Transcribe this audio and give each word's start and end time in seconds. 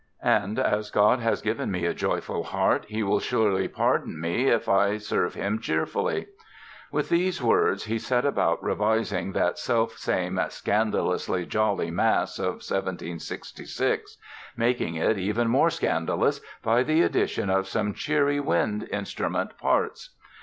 And 0.23 0.57
as 0.57 0.89
God 0.89 1.19
has 1.19 1.43
given 1.43 1.69
me 1.69 1.85
a 1.85 1.93
joyful 1.93 2.43
heart 2.45 2.85
He 2.89 3.03
will 3.03 3.19
surely 3.19 3.67
pardon 3.67 4.19
me 4.19 4.47
if 4.47 4.67
I 4.67 4.97
serve 4.97 5.35
Him 5.35 5.59
cheerfully!" 5.59 6.25
With 6.91 7.09
these 7.09 7.39
words 7.39 7.83
he 7.83 7.99
set 7.99 8.25
about 8.25 8.63
revising 8.63 9.33
that 9.33 9.59
selfsame 9.59 10.39
"scandalously 10.49 11.45
jolly" 11.45 11.91
Mass 11.91 12.39
of 12.39 12.63
1766, 12.67 14.17
making 14.57 14.95
it 14.95 15.19
even 15.19 15.47
more 15.47 15.69
"scandalous" 15.69 16.41
by 16.63 16.81
the 16.81 17.03
addition 17.03 17.51
of 17.51 17.67
some 17.67 17.93
cheery 17.93 18.39
wind 18.39 18.87
instrument 18.91 19.55
parts. 19.59 20.15